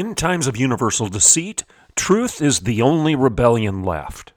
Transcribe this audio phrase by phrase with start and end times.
[0.00, 1.62] In times of universal deceit,
[1.94, 4.32] truth is the only rebellion left.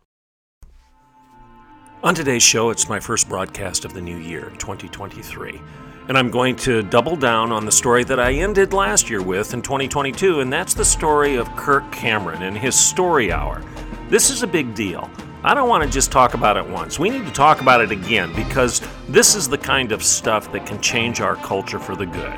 [2.03, 5.61] On today's show, it's my first broadcast of the new year, 2023.
[6.09, 9.53] And I'm going to double down on the story that I ended last year with
[9.53, 13.63] in 2022, and that's the story of Kirk Cameron and his story hour.
[14.09, 15.09] This is a big deal.
[15.45, 16.99] I don't want to just talk about it once.
[16.99, 20.65] We need to talk about it again because this is the kind of stuff that
[20.65, 22.33] can change our culture for the good.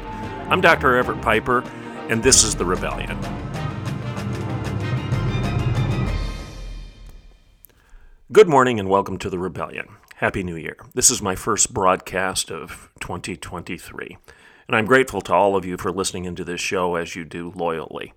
[0.48, 0.96] I'm Dr.
[0.96, 1.64] Everett Piper,
[2.10, 3.18] and this is The Rebellion.
[8.32, 9.88] Good morning and welcome to The Rebellion.
[10.18, 10.78] Happy New Year.
[10.94, 14.18] This is my first broadcast of 2023,
[14.68, 17.52] and I'm grateful to all of you for listening into this show as you do
[17.56, 18.14] loyally,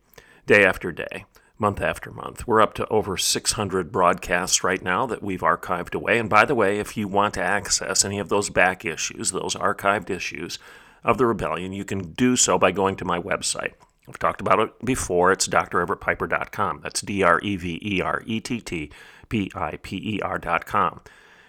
[0.47, 1.25] day after day,
[1.59, 2.47] month after month.
[2.47, 6.19] We're up to over 600 broadcasts right now that we've archived away.
[6.19, 9.55] And by the way, if you want to access any of those back issues, those
[9.55, 10.59] archived issues
[11.05, 13.73] of The Rebellion, you can do so by going to my website.
[14.09, 15.33] I've talked about it before.
[15.33, 16.81] It's dreverettpiper.com.
[16.83, 18.91] That's D R E V E R E T T
[19.29, 21.01] P I P E R.com.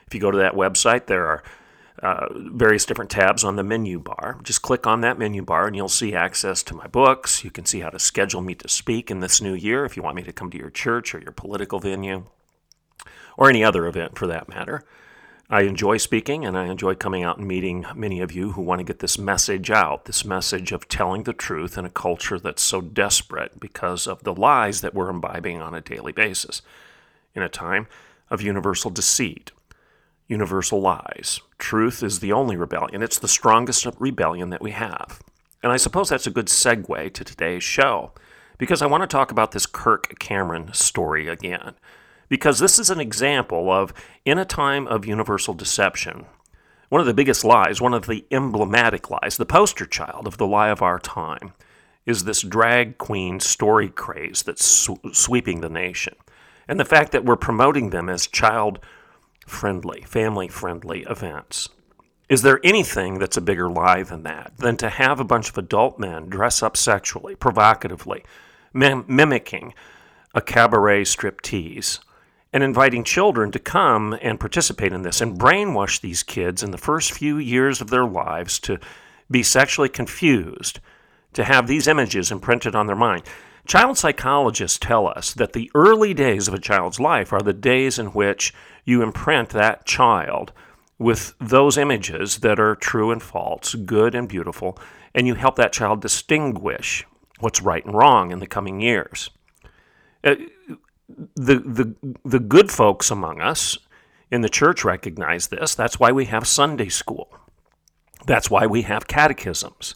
[0.07, 1.43] If you go to that website, there are
[2.01, 4.39] uh, various different tabs on the menu bar.
[4.43, 7.43] Just click on that menu bar and you'll see access to my books.
[7.43, 10.03] You can see how to schedule me to speak in this new year if you
[10.03, 12.25] want me to come to your church or your political venue
[13.37, 14.83] or any other event for that matter.
[15.51, 18.79] I enjoy speaking and I enjoy coming out and meeting many of you who want
[18.79, 22.61] to get this message out this message of telling the truth in a culture that's
[22.61, 26.61] so desperate because of the lies that we're imbibing on a daily basis.
[27.33, 27.87] In a time
[28.29, 29.51] of universal deceit,
[30.27, 31.41] universal lies.
[31.57, 35.19] Truth is the only rebellion, it's the strongest rebellion that we have.
[35.63, 38.11] And I suppose that's a good segue to today's show,
[38.59, 41.73] because I want to talk about this Kirk Cameron story again.
[42.29, 46.25] Because this is an example of, in a time of universal deception,
[46.89, 50.47] one of the biggest lies, one of the emblematic lies, the poster child of the
[50.47, 51.53] lie of our time,
[52.05, 56.15] is this drag queen story craze that's sw- sweeping the nation.
[56.67, 58.79] And the fact that we're promoting them as child
[59.45, 61.69] friendly, family friendly events.
[62.29, 64.53] Is there anything that's a bigger lie than that?
[64.57, 68.23] Than to have a bunch of adult men dress up sexually, provocatively,
[68.71, 69.73] mim- mimicking
[70.35, 71.99] a cabaret striptease,
[72.51, 76.77] and inviting children to come and participate in this and brainwash these kids in the
[76.77, 78.79] first few years of their lives to
[79.29, 80.79] be sexually confused,
[81.33, 83.23] to have these images imprinted on their mind.
[83.67, 87.99] Child psychologists tell us that the early days of a child's life are the days
[87.99, 88.51] in which
[88.83, 90.51] you imprint that child
[90.97, 94.77] with those images that are true and false, good and beautiful,
[95.13, 97.05] and you help that child distinguish
[97.39, 99.29] what's right and wrong in the coming years.
[100.23, 100.35] Uh,
[101.35, 103.77] the, the, the good folks among us
[104.31, 105.75] in the church recognize this.
[105.75, 107.29] That's why we have Sunday school.
[108.25, 109.95] That's why we have catechisms.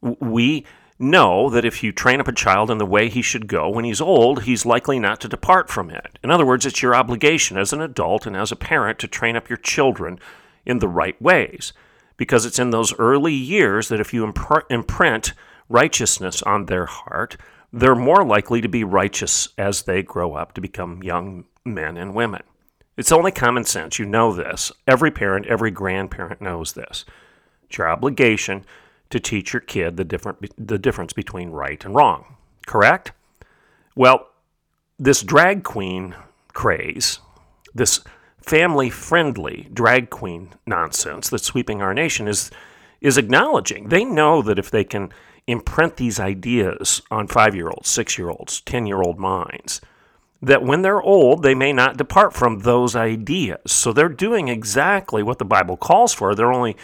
[0.00, 0.64] We
[0.98, 3.84] know that if you train up a child in the way he should go when
[3.84, 6.18] he's old, he's likely not to depart from it.
[6.22, 9.36] In other words, it's your obligation as an adult and as a parent to train
[9.36, 10.18] up your children
[10.66, 11.72] in the right ways.
[12.16, 14.24] Because it's in those early years that if you
[14.70, 15.32] imprint
[15.68, 17.36] righteousness on their heart,
[17.72, 22.14] they're more likely to be righteous as they grow up to become young men and
[22.14, 22.42] women.
[22.96, 23.98] It's only common sense.
[23.98, 24.72] You know this.
[24.86, 27.04] Every parent, every grandparent knows this.
[27.64, 28.64] It's your obligation
[29.10, 32.36] to teach your kid the different the difference between right and wrong.
[32.66, 33.12] Correct?
[33.94, 34.28] Well,
[34.98, 36.14] this drag queen
[36.52, 37.20] craze,
[37.74, 38.00] this
[38.42, 42.50] family-friendly drag queen nonsense that's sweeping our nation is
[43.00, 43.90] is acknowledging.
[43.90, 45.12] They know that if they can
[45.48, 49.80] imprint these ideas on 5-year-olds, 6-year-olds, 10-year-old minds,
[50.40, 53.72] that when they're old, they may not depart from those ideas.
[53.72, 56.34] So they're doing exactly what the Bible calls for.
[56.34, 56.76] They're only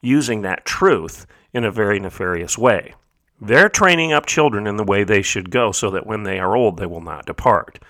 [0.00, 2.94] using that truth in a very nefarious way.
[3.40, 6.56] They're training up children in the way they should go so that when they are
[6.56, 7.80] old, they will not depart.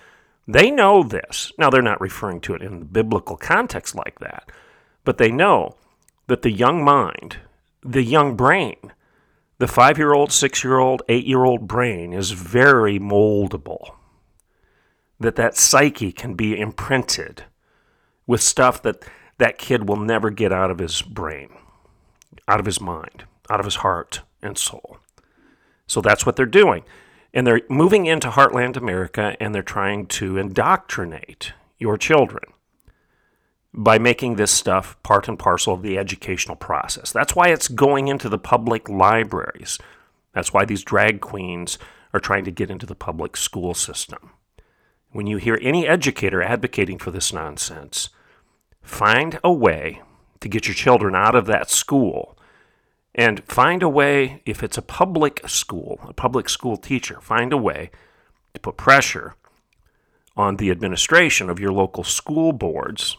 [0.49, 1.53] They know this.
[1.59, 4.51] Now, they're not referring to it in the biblical context like that,
[5.05, 5.77] but they know
[6.27, 7.37] that the young mind,
[7.85, 8.93] the young brain,
[9.62, 13.94] the five year old, six year old, eight year old brain is very moldable.
[15.20, 17.44] That that psyche can be imprinted
[18.26, 19.05] with stuff that
[19.38, 21.50] that kid will never get out of his brain,
[22.49, 24.99] out of his mind out of his heart and soul.
[25.87, 26.85] So that's what they're doing.
[27.35, 32.52] And they're moving into heartland America and they're trying to indoctrinate your children
[33.75, 37.11] by making this stuff part and parcel of the educational process.
[37.11, 39.79] That's why it's going into the public libraries.
[40.35, 41.79] That's why these drag queens
[42.13, 44.33] are trying to get into the public school system.
[45.11, 48.11] When you hear any educator advocating for this nonsense,
[48.83, 50.03] find a way
[50.41, 52.37] to get your children out of that school
[53.15, 57.59] and find a way, if it's a public school, a public school teacher, find a
[57.59, 57.91] way
[58.55, 59.35] to put pressure
[60.35, 63.19] on the administration of your local school boards,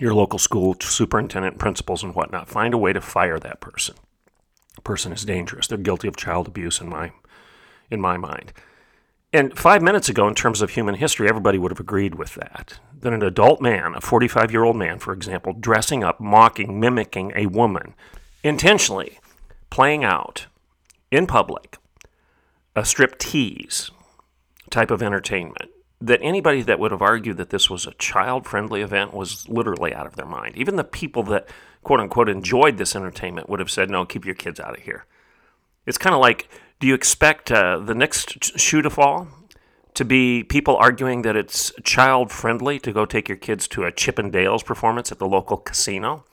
[0.00, 2.48] your local school superintendent, principals, and whatnot.
[2.48, 3.96] Find a way to fire that person.
[4.74, 5.66] The person is dangerous.
[5.66, 7.12] They're guilty of child abuse in my
[7.90, 8.52] in my mind.
[9.32, 12.78] And five minutes ago, in terms of human history, everybody would have agreed with that.
[13.00, 17.32] That an adult man, a 45 year old man, for example, dressing up, mocking, mimicking
[17.34, 17.94] a woman,
[18.42, 19.18] intentionally
[19.70, 20.46] playing out
[21.10, 21.78] in public
[22.76, 23.90] a strip tease
[24.70, 25.70] type of entertainment,
[26.06, 29.94] that anybody that would have argued that this was a child friendly event was literally
[29.94, 30.56] out of their mind.
[30.56, 31.48] Even the people that,
[31.82, 35.06] quote unquote, enjoyed this entertainment would have said, no, keep your kids out of here.
[35.86, 36.48] It's kind of like
[36.80, 39.28] do you expect uh, the next shoe to fall
[39.94, 43.92] to be people arguing that it's child friendly to go take your kids to a
[43.92, 46.24] Chippendales performance at the local casino?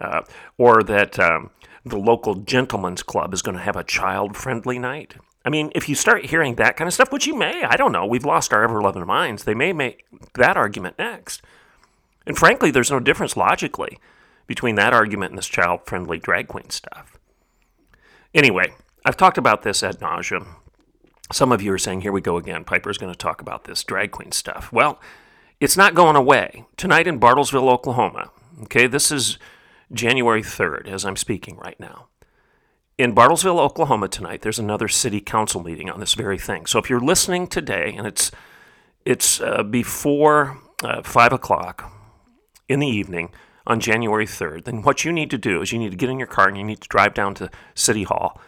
[0.00, 0.22] Uh,
[0.58, 1.50] or that um,
[1.84, 5.16] the local gentleman's club is going to have a child friendly night?
[5.44, 7.92] I mean, if you start hearing that kind of stuff, which you may, I don't
[7.92, 10.04] know, we've lost our ever loving minds, they may make
[10.34, 11.42] that argument next.
[12.26, 13.98] And frankly, there's no difference logically
[14.46, 17.18] between that argument and this child friendly drag queen stuff.
[18.34, 18.72] Anyway,
[19.04, 20.46] I've talked about this ad nauseum.
[21.32, 22.64] Some of you are saying, here we go again.
[22.64, 24.70] Piper's going to talk about this drag queen stuff.
[24.72, 25.00] Well,
[25.58, 26.66] it's not going away.
[26.76, 28.30] Tonight in Bartlesville, Oklahoma,
[28.62, 29.38] okay, this is
[29.92, 32.08] January 3rd as I'm speaking right now.
[32.98, 36.66] In Bartlesville, Oklahoma tonight, there's another city council meeting on this very thing.
[36.66, 38.30] So if you're listening today and it's
[39.04, 41.90] it's uh, before uh, five o'clock
[42.68, 43.30] in the evening
[43.66, 46.18] on January 3rd, then what you need to do is you need to get in
[46.18, 48.40] your car and you need to drive down to City Hall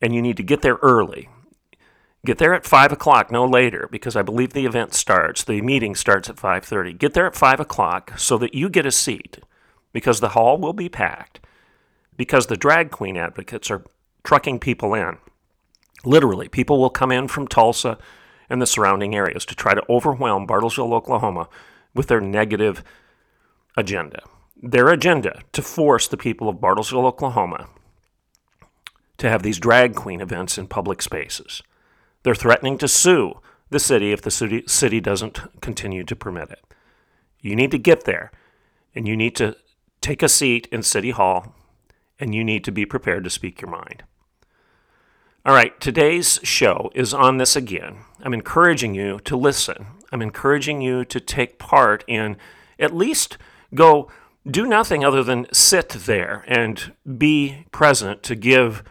[0.00, 1.28] and you need to get there early.
[2.26, 5.44] Get there at five o'clock, no later, because I believe the event starts.
[5.44, 6.92] The meeting starts at five thirty.
[6.92, 9.38] Get there at five o'clock so that you get a seat,
[9.92, 11.40] because the hall will be packed.
[12.16, 13.84] Because the drag queen advocates are
[14.24, 15.18] trucking people in.
[16.04, 17.98] Literally, people will come in from Tulsa
[18.48, 21.48] and the surrounding areas to try to overwhelm Bartlesville, Oklahoma,
[21.94, 22.82] with their negative
[23.76, 24.22] agenda.
[24.60, 27.68] Their agenda to force the people of Bartlesville, Oklahoma,
[29.18, 31.62] to have these drag queen events in public spaces.
[32.22, 33.40] They're threatening to sue
[33.70, 36.60] the city if the city, city doesn't continue to permit it.
[37.40, 38.30] You need to get there
[38.94, 39.56] and you need to
[40.00, 41.54] take a seat in City Hall
[42.20, 44.04] and you need to be prepared to speak your mind.
[45.44, 48.04] All right, today's show is on this again.
[48.22, 49.86] I'm encouraging you to listen.
[50.12, 52.36] I'm encouraging you to take part in
[52.78, 53.38] at least
[53.74, 54.08] go
[54.48, 58.84] do nothing other than sit there and be present to give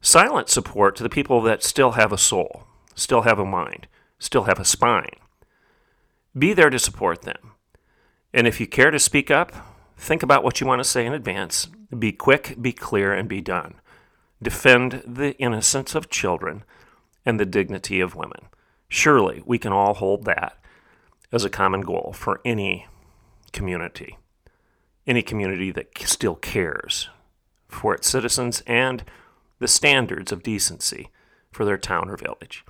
[0.00, 2.64] silent support to the people that still have a soul,
[2.96, 3.86] still have a mind,
[4.18, 5.20] still have a spine.
[6.36, 7.52] Be there to support them.
[8.34, 9.52] And if you care to speak up,
[9.96, 11.68] think about what you want to say in advance.
[11.96, 13.74] Be quick, be clear, and be done.
[14.42, 16.64] Defend the innocence of children
[17.24, 18.48] and the dignity of women.
[18.88, 20.58] Surely we can all hold that
[21.30, 22.86] as a common goal for any
[23.52, 24.18] community,
[25.06, 27.08] any community that still cares
[27.68, 29.04] for its citizens and
[29.60, 31.10] the standards of decency
[31.52, 32.64] for their town or village.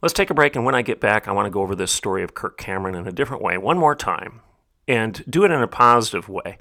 [0.00, 1.92] Let's take a break, and when I get back, I want to go over this
[1.92, 4.40] story of Kirk Cameron in a different way one more time
[4.88, 6.58] and do it in a positive way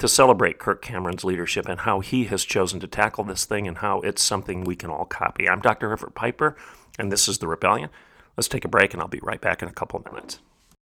[0.00, 3.78] to celebrate Kirk Cameron's leadership and how he has chosen to tackle this thing and
[3.78, 5.46] how it's something we can all copy.
[5.46, 5.92] I'm Dr.
[5.92, 6.56] Everett Piper,
[6.98, 7.90] and this is The Rebellion.
[8.34, 10.40] Let's take a break, and I'll be right back in a couple of minutes.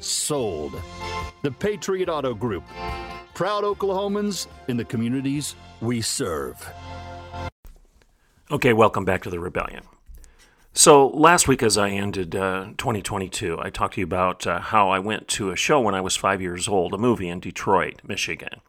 [0.00, 0.80] Sold.
[1.42, 2.64] The Patriot Auto Group.
[3.34, 6.72] Proud Oklahomans in the communities we serve.
[8.50, 9.84] Okay, welcome back to the Rebellion.
[10.72, 14.90] So, last week, as I ended uh, 2022, I talked to you about uh, how
[14.90, 18.00] I went to a show when I was five years old, a movie in Detroit,
[18.04, 18.60] Michigan.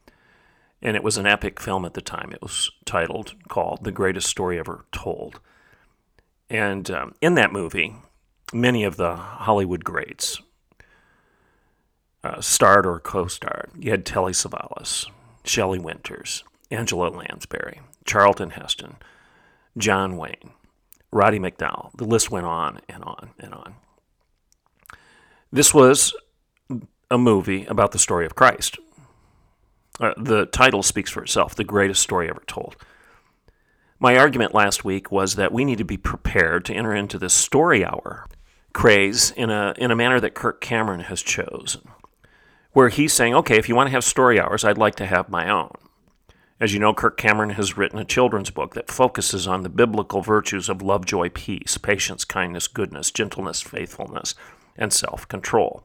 [0.81, 2.31] And it was an epic film at the time.
[2.31, 5.39] It was titled, called The Greatest Story Ever Told.
[6.49, 7.95] And um, in that movie,
[8.53, 10.41] many of the Hollywood greats
[12.23, 13.71] uh, starred or co starred.
[13.77, 15.07] You had Telly Savalas,
[15.43, 18.97] Shelley Winters, Angela Lansbury, Charlton Heston.
[19.77, 20.51] John Wayne,
[21.11, 21.91] Roddy McDowall.
[21.97, 23.75] The list went on and on and on.
[25.51, 26.13] This was
[27.09, 28.77] a movie about the story of Christ.
[29.99, 32.77] Uh, the title speaks for itself the greatest story ever told.
[33.99, 37.33] My argument last week was that we need to be prepared to enter into this
[37.33, 38.27] story hour
[38.71, 41.81] craze in a, in a manner that Kirk Cameron has chosen,
[42.73, 45.29] where he's saying, okay, if you want to have story hours, I'd like to have
[45.29, 45.71] my own.
[46.59, 50.21] As you know, Kirk Cameron has written a children's book that focuses on the biblical
[50.21, 54.35] virtues of love, joy, peace, patience, kindness, goodness, gentleness, faithfulness,
[54.77, 55.83] and self control.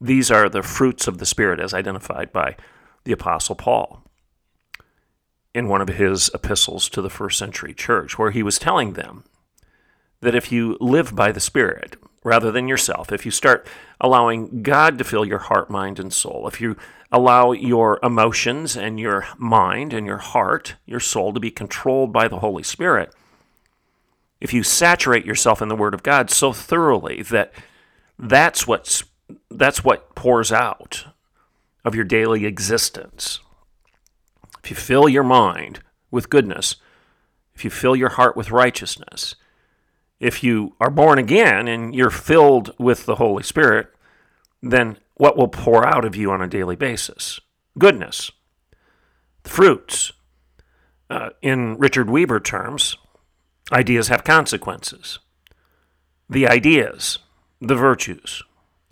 [0.00, 2.56] These are the fruits of the Spirit as identified by
[3.04, 4.02] the Apostle Paul
[5.54, 9.24] in one of his epistles to the first century church, where he was telling them
[10.20, 13.66] that if you live by the Spirit rather than yourself, if you start
[14.00, 16.76] allowing God to fill your heart, mind, and soul, if you
[17.10, 22.28] allow your emotions and your mind and your heart, your soul, to be controlled by
[22.28, 23.14] the Holy Spirit,
[24.40, 27.52] if you saturate yourself in the Word of God so thoroughly that
[28.18, 29.04] that's what's
[29.50, 31.06] that's what pours out
[31.84, 33.40] of your daily existence.
[34.62, 36.76] If you fill your mind with goodness,
[37.54, 39.34] if you fill your heart with righteousness,
[40.20, 43.88] if you are born again and you're filled with the Holy Spirit,
[44.62, 47.40] then what will pour out of you on a daily basis?
[47.78, 48.30] Goodness.
[49.42, 50.12] The fruits.
[51.10, 52.96] Uh, in Richard Weaver terms,
[53.72, 55.20] ideas have consequences.
[56.28, 57.18] The ideas,
[57.62, 58.42] the virtues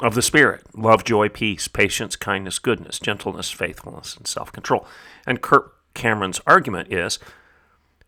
[0.01, 4.87] of the Spirit love, joy, peace, patience, kindness, goodness, gentleness, faithfulness, and self control.
[5.27, 7.19] And Kirk Cameron's argument is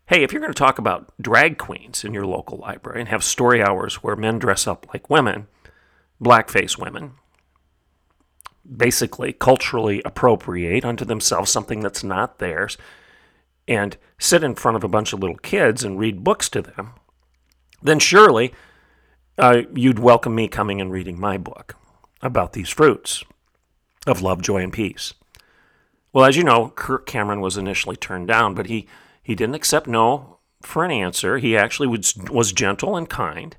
[0.09, 3.23] hey, if you're going to talk about drag queens in your local library and have
[3.23, 5.47] story hours where men dress up like women,
[6.21, 7.13] blackface women,
[8.77, 12.79] basically culturally appropriate unto themselves something that's not theirs
[13.67, 16.95] and sit in front of a bunch of little kids and read books to them,
[17.83, 18.55] then surely
[19.37, 21.77] uh, you'd welcome me coming and reading my book
[22.23, 23.23] about these fruits
[24.07, 25.13] of love, joy, and peace.
[26.15, 28.89] Well, as you know, Kirk Cameron was initially turned down, but he,
[29.29, 31.39] he didn't accept no for an answer.
[31.39, 33.57] He actually was, was gentle and kind,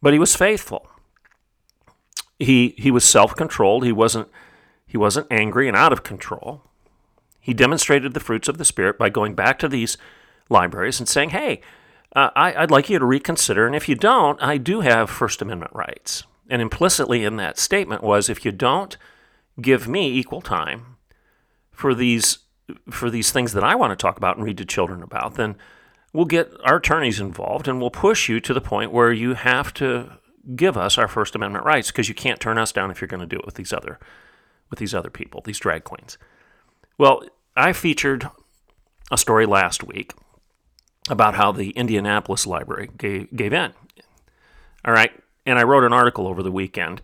[0.00, 0.88] but he was faithful
[2.42, 3.84] he he was self-controlled.
[3.84, 4.28] He wasn't
[4.86, 6.62] he wasn't angry and out of control.
[7.40, 9.96] He demonstrated the fruits of the spirit by going back to these
[10.48, 11.60] libraries and saying, "Hey,
[12.14, 15.42] uh, I, I'd like you to reconsider, and if you don't, I do have First
[15.42, 18.96] Amendment rights." And implicitly in that statement was, if you don't
[19.60, 20.96] give me equal time
[21.70, 22.38] for these
[22.90, 25.56] for these things that I want to talk about and read to children about, then
[26.12, 29.72] we'll get our attorneys involved and we'll push you to the point where you have
[29.74, 30.18] to
[30.56, 33.20] give us our First Amendment rights because you can't turn us down if you're going
[33.20, 33.98] to do it with these other
[34.70, 36.16] with these other people, these drag queens.
[36.96, 37.22] Well,
[37.54, 38.30] I featured
[39.10, 40.14] a story last week
[41.10, 43.74] about how the Indianapolis Library gave, gave in.
[44.82, 45.12] All right,
[45.44, 47.02] and I wrote an article over the weekend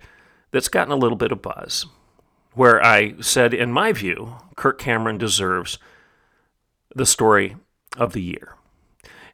[0.51, 1.85] that's gotten a little bit of buzz
[2.59, 5.79] where I said, in my view, Kirk Cameron deserves
[6.93, 7.55] the story
[7.97, 8.57] of the year.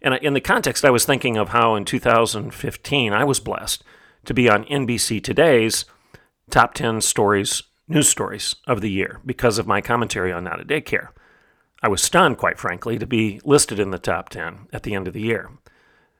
[0.02, 3.83] And in the context, I was thinking of how in 2015 I was blessed
[4.26, 5.87] to be on NBC Today's
[6.50, 10.64] top 10 stories, news stories of the year because of my commentary on Not a
[10.66, 11.09] Daycare.
[11.83, 15.09] I was stunned, quite frankly, to be listed in the top 10 at the end
[15.09, 15.49] of the year.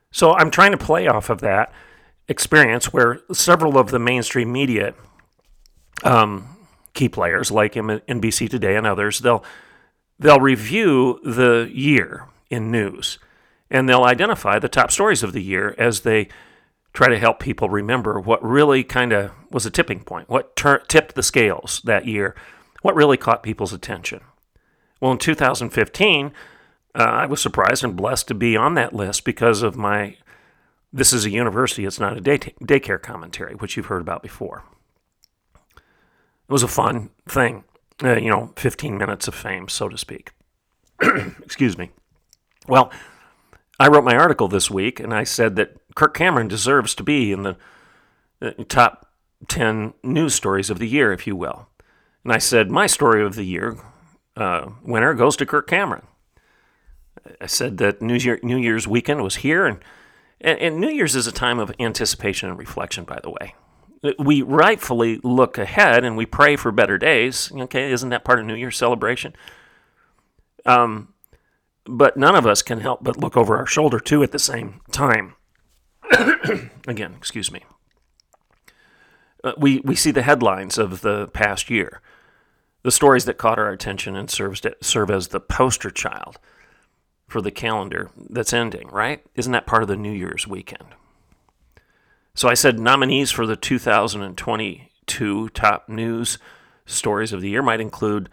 [0.09, 1.71] So I'm trying to play off of that
[2.27, 4.95] experience where several of the mainstream media
[6.03, 6.54] um,
[6.95, 9.43] key players like NBC Today and others, they'll
[10.17, 13.19] they'll review the year in news
[13.69, 16.27] and they'll identify the top stories of the year as they
[16.93, 21.15] try to help people remember what really kind of was a tipping point, what tipped
[21.15, 22.35] the scales that year,
[22.81, 24.21] what really caught people's attention.
[25.01, 26.31] Well, in 2015,
[26.97, 30.15] uh, I was surprised and blessed to be on that list because of my
[30.93, 34.23] This is a University, it's not a day t- daycare commentary, which you've heard about
[34.23, 34.63] before.
[36.47, 37.63] It was a fun thing,
[38.03, 40.31] uh, you know, 15 minutes of fame, so to speak.
[41.01, 41.91] Excuse me.
[42.67, 42.91] Well,
[43.79, 47.31] I wrote my article this week and I said that Kirk Cameron deserves to be
[47.31, 47.57] in the
[48.41, 49.11] uh, top
[49.47, 51.67] 10 news stories of the year, if you will.
[52.23, 53.77] And I said, my story of the year
[54.37, 56.05] uh, winner goes to Kirk Cameron.
[57.41, 59.79] I said that New, Year, New Year's weekend was here, and,
[60.39, 63.55] and, and New Year's is a time of anticipation and reflection, by the way.
[64.19, 67.51] We rightfully look ahead and we pray for better days.
[67.53, 69.33] Okay, isn't that part of New Year's celebration?
[70.65, 71.13] Um,
[71.85, 74.81] but none of us can help but look over our shoulder too at the same
[74.91, 75.35] time.
[76.87, 77.63] Again, excuse me.
[79.43, 82.01] Uh, we, we see the headlines of the past year,
[82.81, 86.39] the stories that caught our attention and serves to, serve as the poster child
[87.27, 89.23] for the calendar that's ending, right?
[89.35, 90.95] Isn't that part of the New Year's weekend?
[92.35, 96.37] So I said nominees for the 2022 top news
[96.85, 98.29] stories of the year might include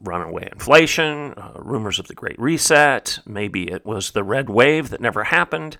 [0.00, 5.00] runaway inflation, uh, rumors of the Great Reset, maybe it was the red wave that
[5.00, 5.78] never happened.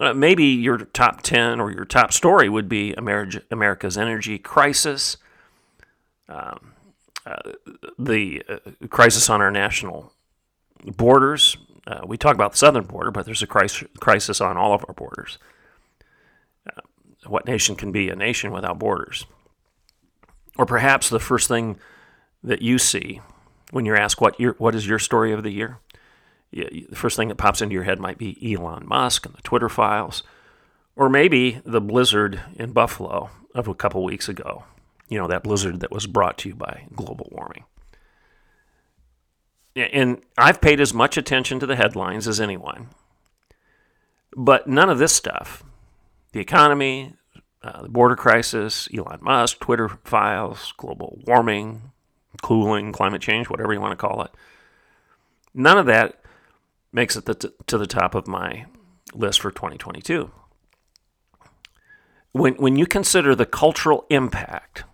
[0.00, 5.16] Uh, maybe your top 10 or your top story would be America's energy crisis,
[6.28, 6.74] um,
[7.26, 7.52] uh,
[7.98, 8.58] the uh,
[8.88, 10.12] crisis on our national
[10.84, 14.84] borders, uh, we talk about the southern border, but there's a crisis on all of
[14.88, 15.38] our borders.
[17.26, 19.26] What nation can be a nation without borders?
[20.56, 21.78] Or perhaps the first thing
[22.42, 23.20] that you see
[23.70, 25.78] when you're asked what your, what is your story of the year?
[26.52, 29.68] The first thing that pops into your head might be Elon Musk and the Twitter
[29.68, 30.22] files,
[30.94, 34.64] or maybe the blizzard in Buffalo of a couple weeks ago.
[35.08, 37.64] You know, that blizzard that was brought to you by global warming
[39.76, 42.88] and I've paid as much attention to the headlines as anyone.
[44.36, 45.62] But none of this stuff,
[46.32, 47.14] the economy,
[47.64, 51.92] uh, the border crisis, Elon Musk, Twitter files, global warming,
[52.42, 54.30] cooling, climate change, whatever you want to call it,
[55.54, 56.20] none of that
[56.92, 58.66] makes it t- to the top of my
[59.14, 60.30] list for 2022.
[62.32, 64.84] When, when you consider the cultural impact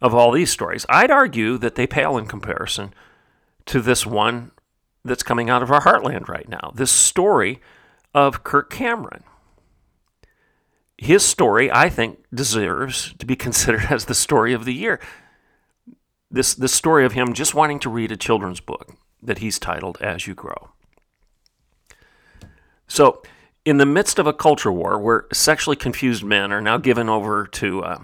[0.00, 2.94] of all these stories, I'd argue that they pale in comparison
[3.66, 4.52] to this one
[5.04, 7.60] that's coming out of our heartland right now this story
[8.14, 9.24] of Kirk Cameron.
[10.96, 15.00] His story, I think, deserves to be considered as the story of the year.
[16.30, 19.98] This, this story of him just wanting to read a children's book that he's titled
[20.00, 20.70] As You Grow.
[22.86, 23.22] So,
[23.64, 27.46] in the midst of a culture war where sexually confused men are now given over
[27.46, 27.98] to uh,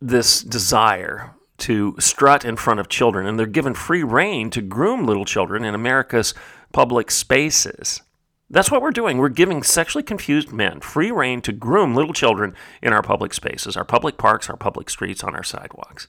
[0.00, 5.04] this desire to strut in front of children, and they're given free reign to groom
[5.04, 6.34] little children in America's
[6.72, 8.02] public spaces.
[8.50, 9.18] That's what we're doing.
[9.18, 13.76] We're giving sexually confused men free rein to groom little children in our public spaces,
[13.76, 16.08] our public parks, our public streets, on our sidewalks.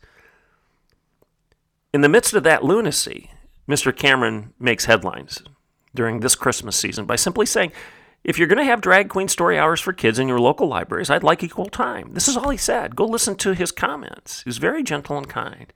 [1.93, 3.31] In the midst of that lunacy,
[3.67, 3.95] Mr.
[3.95, 5.43] Cameron makes headlines
[5.93, 7.71] during this Christmas season by simply saying,
[8.23, 11.09] if you're going to have drag queen story hours for kids in your local libraries,
[11.09, 12.13] I'd like equal time.
[12.13, 12.95] This is all he said.
[12.95, 14.43] Go listen to his comments.
[14.43, 15.71] He's very gentle and kind.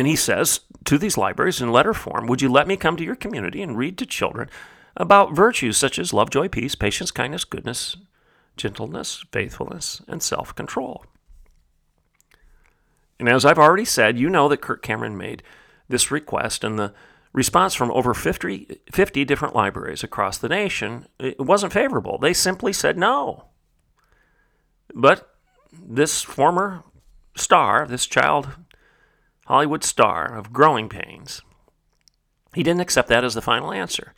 [0.00, 3.04] And he says to these libraries in letter form Would you let me come to
[3.04, 4.48] your community and read to children
[4.96, 7.98] about virtues such as love, joy, peace, patience, kindness, goodness,
[8.56, 11.04] gentleness, faithfulness, and self control?
[13.18, 15.42] And as I've already said, you know that Kirk Cameron made
[15.90, 16.94] this request, and the
[17.34, 22.16] response from over 50, 50 different libraries across the nation it wasn't favorable.
[22.16, 23.48] They simply said no.
[24.94, 25.28] But
[25.70, 26.84] this former
[27.36, 28.48] star, this child
[29.50, 31.42] Hollywood star of growing pains,
[32.54, 34.14] he didn't accept that as the final answer.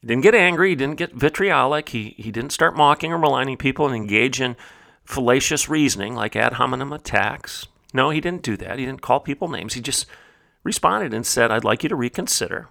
[0.00, 3.56] He didn't get angry, he didn't get vitriolic, he, he didn't start mocking or maligning
[3.56, 4.54] people and engage in
[5.04, 7.66] fallacious reasoning like ad hominem attacks.
[7.92, 8.78] No, he didn't do that.
[8.78, 9.74] He didn't call people names.
[9.74, 10.06] He just
[10.62, 12.68] responded and said, I'd like you to reconsider,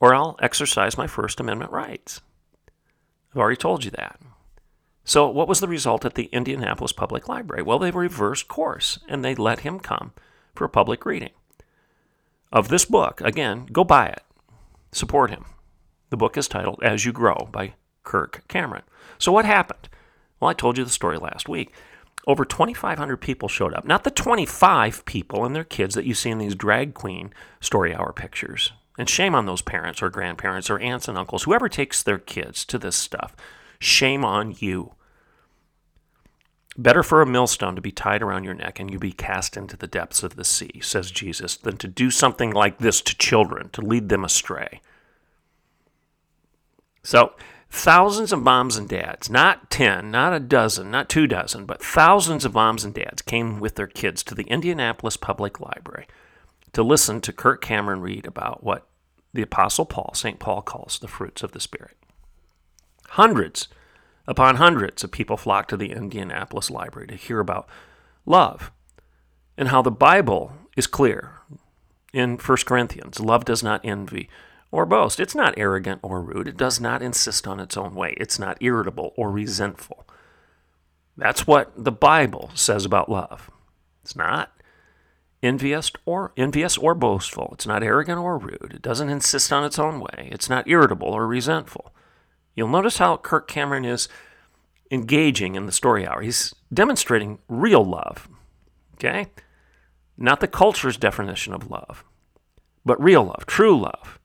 [0.00, 2.22] or I'll exercise my First Amendment rights.
[3.30, 4.18] I've already told you that.
[5.04, 7.62] So, what was the result at the Indianapolis Public Library?
[7.62, 10.12] Well, they reversed course and they let him come
[10.54, 11.32] for public reading
[12.52, 13.20] of this book.
[13.20, 14.22] Again, go buy it,
[14.92, 15.44] support him.
[16.10, 18.82] The book is titled As You Grow by Kirk Cameron.
[19.18, 19.88] So, what happened?
[20.38, 21.72] Well, I told you the story last week
[22.26, 23.84] over 2,500 people showed up.
[23.84, 27.94] Not the 25 people and their kids that you see in these drag queen story
[27.94, 28.72] hour pictures.
[28.98, 32.64] And shame on those parents or grandparents or aunts and uncles, whoever takes their kids
[32.66, 33.34] to this stuff.
[33.78, 34.94] Shame on you.
[36.76, 39.76] Better for a millstone to be tied around your neck and you be cast into
[39.76, 43.68] the depths of the sea, says Jesus, than to do something like this to children,
[43.70, 44.80] to lead them astray.
[47.02, 47.34] So,
[47.68, 52.44] thousands of moms and dads, not 10, not a dozen, not two dozen, but thousands
[52.44, 56.06] of moms and dads came with their kids to the Indianapolis Public Library
[56.72, 58.86] to listen to Kirk Cameron read about what
[59.34, 60.38] the Apostle Paul, St.
[60.38, 61.96] Paul, calls the fruits of the Spirit.
[63.10, 63.68] Hundreds
[64.26, 67.68] upon hundreds of people flocked to the Indianapolis Library to hear about
[68.24, 68.70] love
[69.56, 71.38] and how the Bible is clear
[72.12, 73.20] in 1 Corinthians.
[73.20, 74.28] Love does not envy
[74.70, 75.20] or boast.
[75.20, 76.48] It's not arrogant or rude.
[76.48, 78.14] It does not insist on its own way.
[78.16, 80.06] It's not irritable or resentful.
[81.16, 83.50] That's what the Bible says about love.
[84.02, 84.52] It's not
[85.42, 87.50] envious or envious or boastful.
[87.52, 88.72] It's not arrogant or rude.
[88.74, 90.28] It doesn't insist on its own way.
[90.32, 91.92] It's not irritable or resentful.
[92.54, 94.08] You'll notice how Kirk Cameron is
[94.90, 96.20] engaging in the story hour.
[96.20, 98.28] He's demonstrating real love.
[98.94, 99.28] Okay?
[100.16, 102.04] Not the culture's definition of love,
[102.84, 104.18] but real love, true love.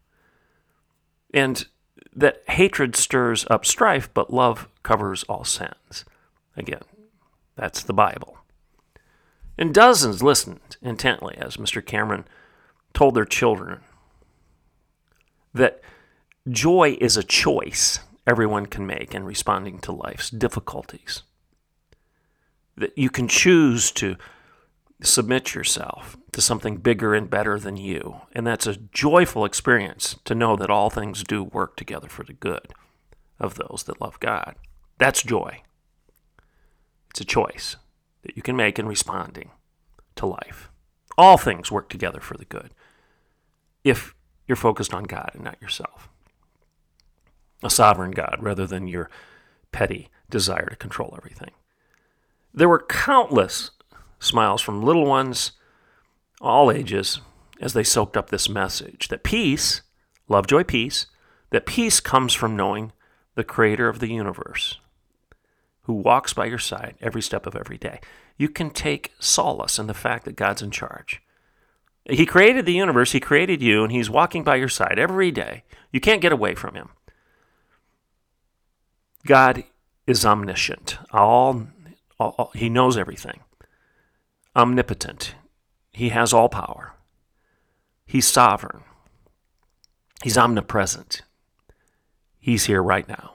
[1.34, 1.66] And
[2.14, 6.04] that hatred stirs up strife, but love covers all sins.
[6.56, 6.82] Again,
[7.56, 8.38] that's the Bible.
[9.58, 11.84] And dozens listened intently as Mr.
[11.84, 12.26] Cameron
[12.94, 13.80] told their children
[15.54, 15.82] that
[16.50, 21.24] joy is a choice everyone can make in responding to life's difficulties.
[22.76, 24.18] That you can choose to
[25.02, 28.22] submit yourself to something bigger and better than you.
[28.34, 32.34] And that's a joyful experience to know that all things do work together for the
[32.34, 32.74] good
[33.40, 34.56] of those that love God.
[34.98, 35.62] That's joy.
[37.12, 37.78] It's a choice
[38.24, 39.52] that you can make in responding
[40.16, 40.70] to life.
[41.18, 42.72] All things work together for the good
[43.84, 44.14] if
[44.48, 46.10] you're focused on God and not yourself
[47.64, 49.10] a sovereign God rather than your
[49.72, 51.52] petty desire to control everything.
[52.54, 53.72] There were countless
[54.20, 55.54] smiles from little ones,
[56.42, 57.20] all ages,
[57.60, 59.82] as they soaked up this message that peace,
[60.28, 61.08] love, joy, peace,
[61.52, 62.92] that peace comes from knowing
[63.36, 64.80] the creator of the universe
[65.84, 68.00] who walks by your side every step of every day.
[68.38, 71.22] You can take solace in the fact that God's in charge.
[72.10, 75.64] He created the universe, He created you, and He's walking by your side every day.
[75.92, 76.90] You can't get away from Him.
[79.28, 79.66] God
[80.08, 80.98] is omniscient.
[81.12, 81.68] All,
[82.18, 83.42] all, he knows everything.
[84.56, 85.36] Omnipotent.
[85.92, 86.94] He has all power.
[88.06, 88.84] He's sovereign.
[90.24, 91.24] He's omnipresent.
[92.40, 93.34] He's here right now.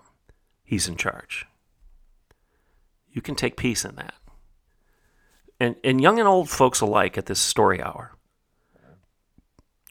[0.64, 1.44] He's in charge.
[3.10, 4.14] You can take peace in that.
[5.60, 8.12] And, and young and old folks alike at this story hour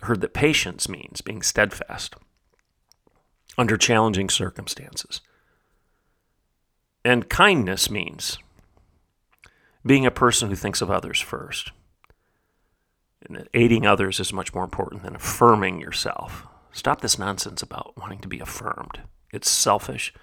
[0.02, 2.16] heard that patience means being steadfast
[3.56, 5.22] under challenging circumstances.
[7.04, 8.38] And kindness means
[9.86, 11.72] being a person who thinks of others first.
[13.24, 16.46] And aiding others is much more important than affirming yourself.
[16.72, 19.02] Stop this nonsense about wanting to be affirmed.
[19.32, 20.14] It's selfish.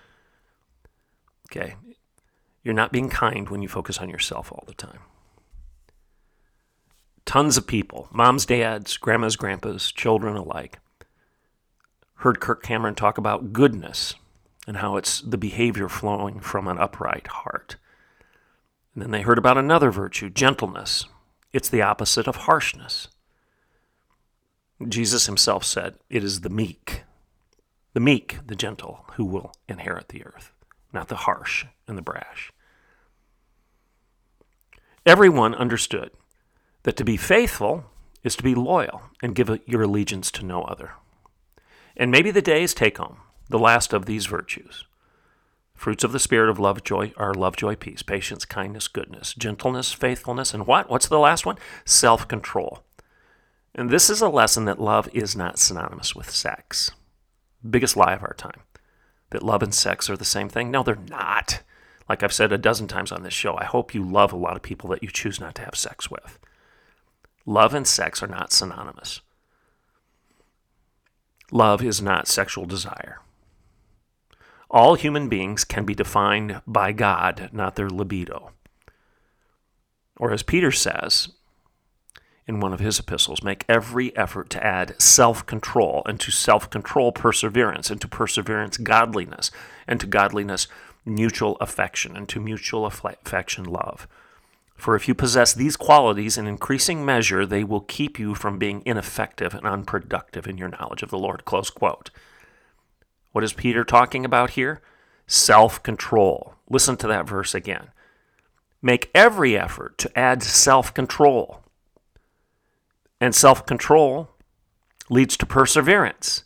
[1.51, 1.75] Okay?
[2.63, 5.01] You're not being kind when you focus on yourself all the time.
[7.25, 10.79] Tons of people, moms, dads, grandmas, grandpas, children alike,
[12.17, 14.15] heard Kirk Cameron talk about goodness
[14.69, 17.77] and how it's the behavior flowing from an upright heart.
[18.93, 21.07] And then they heard about another virtue, gentleness.
[21.55, 23.09] It's the opposite of harshness.
[24.87, 27.05] Jesus himself said, It is the meek,
[27.95, 30.53] the meek, the gentle, who will inherit the earth,
[30.93, 32.53] not the harsh and the brash.
[35.07, 36.11] Everyone understood
[36.83, 37.85] that to be faithful
[38.23, 40.93] is to be loyal and give your allegiance to no other.
[41.97, 44.85] And maybe the days take home the last of these virtues.
[45.75, 49.93] Fruits of the Spirit of love, joy are love, joy, peace, patience, kindness, goodness, gentleness,
[49.93, 50.91] faithfulness, and what?
[50.91, 51.57] What's the last one?
[51.85, 52.83] Self control.
[53.75, 56.91] And this is a lesson that love is not synonymous with sex.
[57.69, 58.63] Biggest lie of our time.
[59.31, 60.71] That love and sex are the same thing?
[60.71, 61.63] No, they're not.
[62.09, 64.57] Like I've said a dozen times on this show, I hope you love a lot
[64.57, 66.39] of people that you choose not to have sex with.
[67.47, 69.21] Love and sex are not synonymous.
[71.53, 73.21] Love is not sexual desire.
[74.71, 78.53] All human beings can be defined by God, not their libido.
[80.19, 81.29] Or as Peter says
[82.47, 86.71] in one of his epistles, make every effort to add self control, and to self
[86.71, 89.51] control, perseverance, and to perseverance, godliness,
[89.87, 90.67] and to godliness,
[91.05, 94.09] mutual affection, and to mutual affection, love.
[94.77, 98.83] For if you possess these qualities in increasing measure, they will keep you from being
[98.87, 101.45] ineffective and unproductive in your knowledge of the Lord.
[101.45, 102.11] Close quote.
[103.39, 104.83] What is Peter talking about here?
[105.29, 106.55] Self control.
[106.69, 107.93] Listen to that verse again.
[108.83, 111.63] Make every effort to add self control.
[113.21, 114.31] And self control
[115.09, 116.43] leads to perseverance.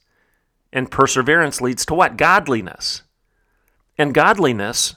[0.70, 2.18] And perseverance leads to what?
[2.18, 3.04] Godliness.
[3.96, 4.96] And godliness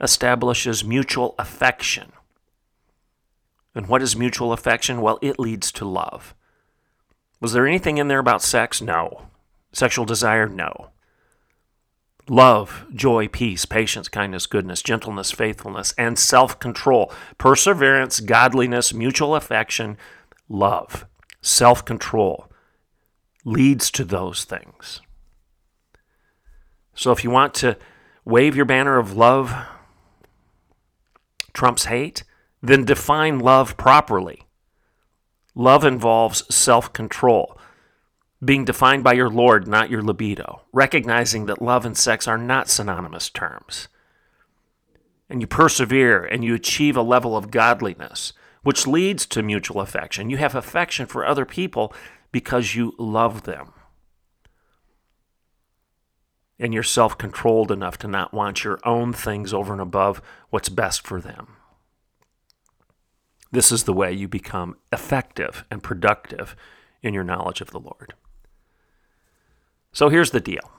[0.00, 2.10] establishes mutual affection.
[3.72, 5.00] And what is mutual affection?
[5.00, 6.34] Well, it leads to love.
[7.40, 8.82] Was there anything in there about sex?
[8.82, 9.28] No.
[9.72, 10.48] Sexual desire?
[10.48, 10.90] No.
[12.28, 17.12] Love, joy, peace, patience, kindness, goodness, gentleness, faithfulness, and self control.
[17.38, 19.96] Perseverance, godliness, mutual affection,
[20.48, 21.06] love,
[21.40, 22.50] self control
[23.44, 25.00] leads to those things.
[26.96, 27.76] So if you want to
[28.24, 29.54] wave your banner of love
[31.52, 32.24] trumps hate,
[32.62, 34.42] then define love properly.
[35.54, 37.55] Love involves self control,
[38.44, 42.68] being defined by your Lord, not your libido, recognizing that love and sex are not
[42.68, 43.88] synonymous terms.
[45.28, 50.30] And you persevere and you achieve a level of godliness, which leads to mutual affection.
[50.30, 51.94] You have affection for other people
[52.30, 53.72] because you love them.
[56.58, 60.68] And you're self controlled enough to not want your own things over and above what's
[60.68, 61.56] best for them.
[63.50, 66.56] This is the way you become effective and productive
[67.02, 68.14] in your knowledge of the Lord.
[69.96, 70.72] So here's the deal.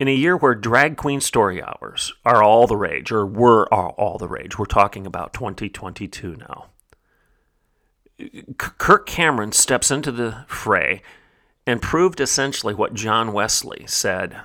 [0.00, 4.16] In a year where drag queen story hours are all the rage, or were all
[4.16, 6.68] the rage, we're talking about 2022 now.
[8.56, 11.02] Kirk Cameron steps into the fray
[11.66, 14.40] and proved essentially what John Wesley said,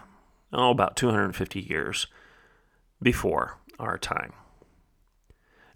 [0.51, 2.07] oh, about 250 years
[3.01, 4.33] before our time.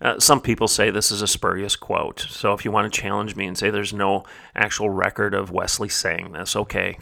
[0.01, 2.19] Uh, some people say this is a spurious quote.
[2.19, 5.87] So if you want to challenge me and say there's no actual record of Wesley
[5.87, 6.97] saying this, okay,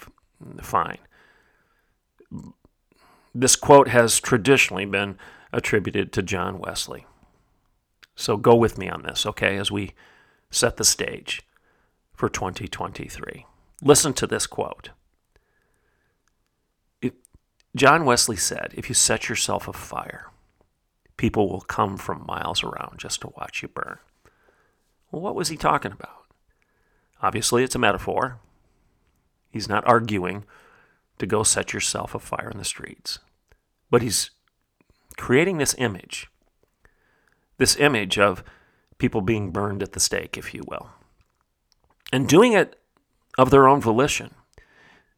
[0.61, 0.97] fine.
[3.33, 5.17] This quote has traditionally been
[5.53, 7.05] attributed to John Wesley.
[8.15, 9.93] So go with me on this, okay, as we
[10.49, 11.41] set the stage
[12.13, 13.45] for 2023.
[13.81, 14.89] Listen to this quote.
[17.75, 20.29] John Wesley said, If you set yourself afire,
[21.15, 23.99] people will come from miles around just to watch you burn.
[25.09, 26.25] Well, what was he talking about?
[27.21, 28.39] Obviously, it's a metaphor.
[29.51, 30.45] He's not arguing
[31.19, 33.19] to go set yourself afire in the streets,
[33.89, 34.31] but he's
[35.17, 36.27] creating this image,
[37.57, 38.43] this image of
[38.97, 40.89] people being burned at the stake, if you will,
[42.11, 42.79] and doing it
[43.37, 44.33] of their own volition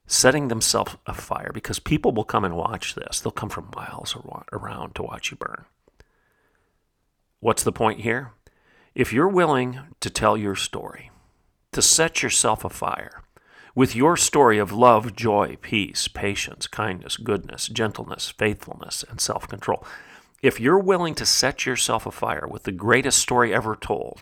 [0.05, 3.19] setting themselves afire because people will come and watch this.
[3.19, 4.15] They'll come from miles
[4.51, 5.65] around to watch you burn.
[7.39, 8.31] What's the point here?
[8.95, 11.09] If you're willing to tell your story,
[11.71, 13.22] to set yourself afire
[13.75, 19.85] with your story of love, joy, peace, patience, kindness, goodness, gentleness, faithfulness, and self control,
[20.41, 24.21] if you're willing to set yourself afire with the greatest story ever told,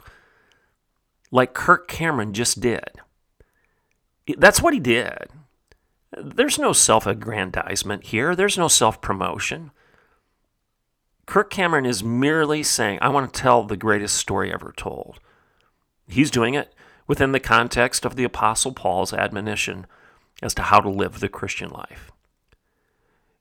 [1.32, 3.02] like Kirk Cameron just did,
[4.38, 5.30] that's what he did.
[6.16, 9.72] There's no self aggrandizement here, there's no self promotion.
[11.26, 15.20] Kirk Cameron is merely saying, I want to tell the greatest story ever told.
[16.08, 16.74] He's doing it
[17.12, 19.86] within the context of the Apostle Paul's admonition
[20.41, 22.10] as to how to live the Christian life.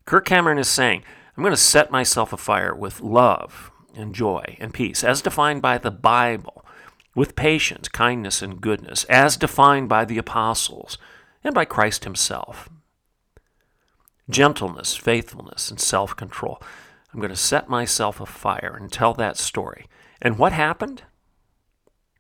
[0.07, 1.05] Kirk Cameron is saying,
[1.37, 5.79] I'm going to set myself afire with love and joy and peace, as defined by
[5.79, 6.67] the Bible,
[7.15, 10.99] with patience, kindness, and goodness, as defined by the apostles
[11.45, 12.69] and by Christ Himself.
[14.29, 16.61] Gentleness, faithfulness, and self control.
[17.15, 19.87] I'm going to set myself afire and tell that story.
[20.21, 21.05] And what happened?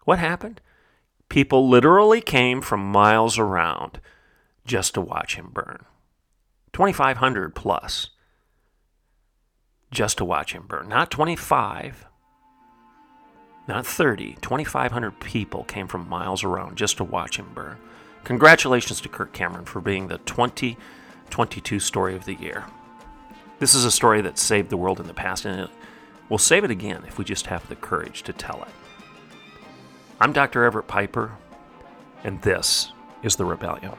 [0.04, 0.60] What happened?
[1.30, 4.00] People literally came from miles around
[4.66, 5.86] just to watch him burn.
[6.72, 8.10] 2,500 plus
[9.90, 10.88] just to watch him burn.
[10.88, 12.04] Not 25,
[13.68, 14.38] not 30.
[14.40, 17.78] 2,500 people came from miles around just to watch him burn.
[18.24, 22.64] Congratulations to Kirk Cameron for being the 2022 story of the year.
[23.60, 25.70] This is a story that saved the world in the past, and it
[26.28, 28.79] will save it again if we just have the courage to tell it.
[30.22, 30.64] I'm Dr.
[30.64, 31.32] Everett Piper,
[32.24, 33.94] and this is The Rebellion.